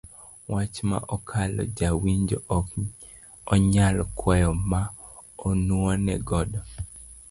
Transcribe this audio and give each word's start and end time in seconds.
Wach 0.51 0.77
ma 0.89 0.97
okalo 1.15 1.61
ja 1.77 1.89
winjo 2.01 2.37
ok 2.57 2.69
onyal 3.53 3.97
kwayo 4.17 4.51
ma 4.69 4.81
nuone 5.65 6.13
godo. 6.27 6.59